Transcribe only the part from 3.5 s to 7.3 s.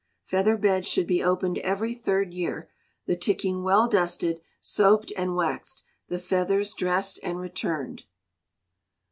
well dusted, soaped, and waxed, the feathers dressed